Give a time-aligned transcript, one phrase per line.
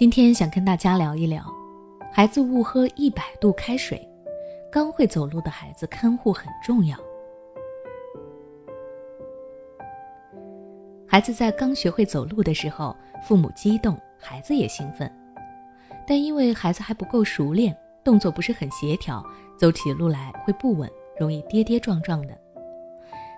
[0.00, 1.44] 今天想跟大家聊一聊，
[2.10, 4.00] 孩子误喝一百度开水，
[4.72, 6.96] 刚会走路的孩子看护很重要。
[11.06, 15.12] 孩子在刚学会走路的时候，父母激动，孩子也兴奋，
[16.06, 19.22] 但因为孩子还不够熟练，动作不是很协调，
[19.58, 22.34] 走起路来会不稳，容易跌跌撞撞的。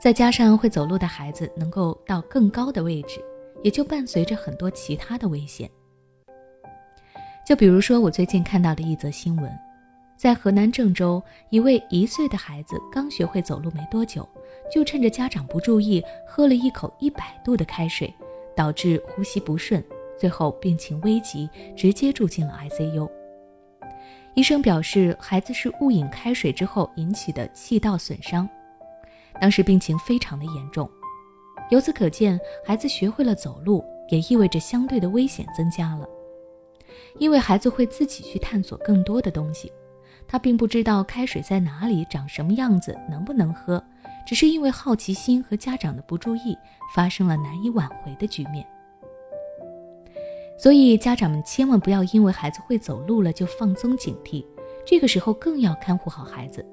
[0.00, 3.22] 再加上会走路的孩子能够到更高的位置，
[3.62, 5.70] 也就伴随着很多其他的危险。
[7.46, 9.48] 就比如说，我最近看到的一则新闻，
[10.16, 14.28] 在河南郑州，一位一岁的孩子刚学会走路没多久，
[14.68, 18.12] 就趁着家长不注意，喝了一口一百度的开水，
[18.56, 19.80] 导致呼吸不顺，
[20.18, 23.08] 最后病情危急，直接住进了 ICU。
[24.34, 28.48] 医生表示，孩子是误饮开水之后引起的气道损伤，
[29.40, 30.90] 当时病情非常的严重。
[31.70, 36.04] 由此可见，孩子学会了走路，也意味着相对的危险增加了。
[37.18, 39.72] 因为孩子会自己去探索更多的东西，
[40.26, 43.82] 他并不知道开水在哪里、长什么样子、能不能喝，
[44.26, 46.56] 只是因为好奇心和家长的不注意，
[46.94, 48.66] 发生了难以挽回的局面。
[50.58, 54.44] 所以，家长们千万不要因为孩子会走路了就放松警惕，
[54.86, 56.64] 这个时候更要看护好孩子。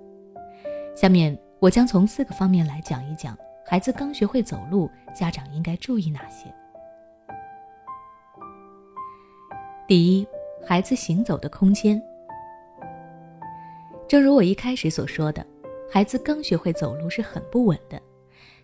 [0.95, 6.53] 下面我将从四个方面来讲一讲，孩子刚学会走路，家长应该注意哪些。
[9.86, 10.26] 第一，
[10.66, 12.02] 孩子行走的空间。
[14.08, 15.45] 正如我一开始所说的，
[15.92, 18.02] 孩子刚学会走路是很不稳的，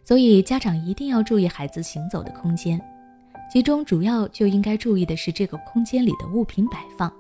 [0.06, 2.80] 所以家长一定要注意孩子行走的空间。
[3.52, 7.12] 其中主要就应该注意的是这个空间里的物品摆放，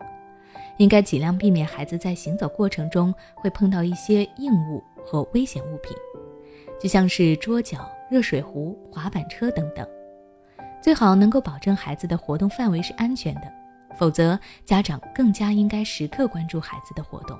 [0.77, 5.91] 应该尽量避免孩子在行走过程中会碰到一些硬物和危险物品，
[6.79, 9.85] 就像是桌角、热水壶、滑板车等等。
[10.81, 13.58] 最好能够保证孩子的活动范围是安全的。
[13.99, 17.37] 否则，家长更加应该时刻关注孩子的活动。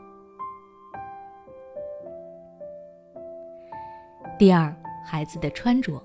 [4.38, 4.76] 第二，
[5.06, 6.04] 孩子的穿着。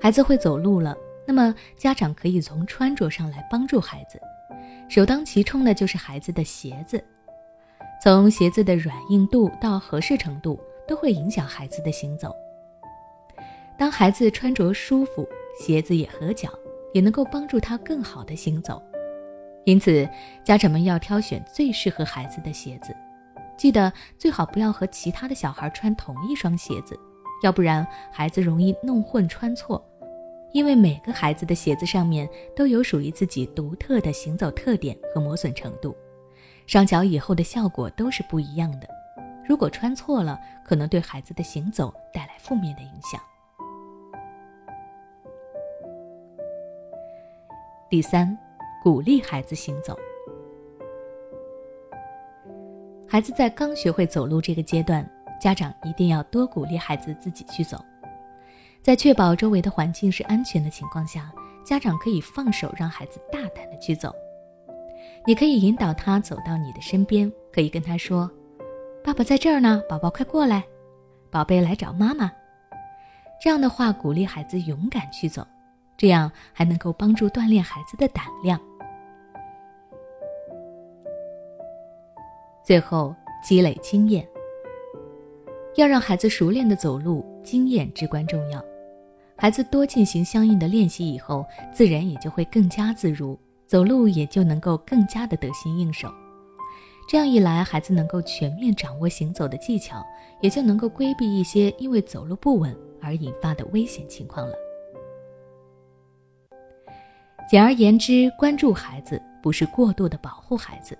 [0.00, 0.96] 孩子会走路了，
[1.26, 4.20] 那么家长可以从穿着上来帮助孩子。
[4.88, 7.02] 首当其冲的就是孩子的鞋子，
[8.00, 12.32] 从鞋子的软硬度到合适程度，都会影响孩子的行走。
[13.76, 15.28] 当孩子穿着舒服，
[15.60, 16.48] 鞋子也合脚。
[16.92, 18.82] 也能够帮助他更好的行走，
[19.64, 20.08] 因此
[20.44, 22.96] 家长们要挑选最适合孩子的鞋子，
[23.56, 26.98] 记得最好不要和其他的小孩穿同一双鞋子，
[27.42, 29.84] 要不然孩子容易弄混穿错。
[30.52, 32.26] 因为每个孩子的鞋子上面
[32.56, 35.94] 都有属于自己独特的行走特点和磨损程度，
[36.66, 38.88] 上脚以后的效果都是不一样的。
[39.46, 43.20] 如果穿错了，可能对孩子的行走带来负面的影响。
[47.90, 48.36] 第三，
[48.82, 49.98] 鼓励孩子行走。
[53.08, 55.08] 孩子在刚学会走路这个阶段，
[55.40, 57.82] 家长一定要多鼓励孩子自己去走。
[58.82, 61.32] 在确保周围的环境是安全的情况下，
[61.64, 64.14] 家长可以放手让孩子大胆的去走。
[65.26, 68.30] 你可以引导他走到你的身边，可以跟他说
[69.02, 70.62] ：“爸爸在这儿呢，宝宝快过来，
[71.30, 72.30] 宝贝来找妈妈。”
[73.40, 75.42] 这样的话鼓励孩子勇敢去走。
[75.98, 78.58] 这样还能够帮助锻炼孩子的胆量。
[82.64, 84.26] 最后，积累经验，
[85.74, 88.64] 要让孩子熟练的走路，经验至关重要。
[89.36, 96.08] 孩子多进行相应的练习以后，自然也就会更加自如，走路也就能够更加的得心应手。
[97.08, 100.04] 这样一来，孩子能够全面掌握行走的技巧，
[100.42, 104.54] 也就能够规避一些因为走路不稳而引发的危险情况了。
[107.48, 110.96] 简而言之，关注孩子不是过度的保护孩子，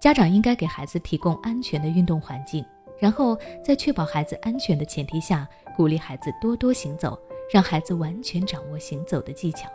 [0.00, 2.64] 家长应该给孩子提供安全的运动环境，
[2.98, 7.18] 然后在确保孩子安全的前提下，鼓励孩子多多行走，
[7.52, 9.68] 让孩子完全掌握行走的技巧。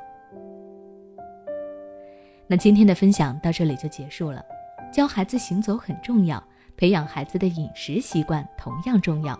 [2.47, 4.43] 那今天的分享到这里就结束了，
[4.91, 6.43] 教孩子行走很重要，
[6.75, 9.39] 培养孩子的饮食习惯同样重要。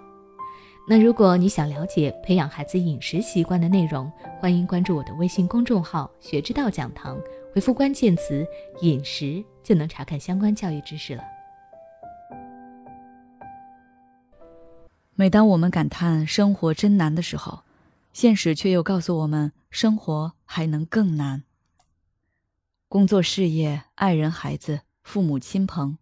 [0.90, 7.18] 那如果你想了解培养孩子饮食习惯的内容，欢迎关注我的微信公众号“学之道讲堂”，
[7.54, 8.46] 回复关键词
[8.82, 11.24] “饮食”就能查看相关教育知识了。
[15.14, 17.64] 每当我们感叹生活真难的时候，
[18.12, 21.44] 现实却又告诉我们，生活还能更难。
[22.90, 26.00] 工作、事业、爱人、孩子、父母亲朋，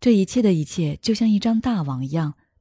[0.00, 2.34] 这一切的一切，就像一张大网一样。